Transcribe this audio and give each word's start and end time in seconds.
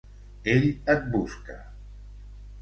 Ell 0.53 0.65
et 0.95 1.05
busca. 1.11 1.59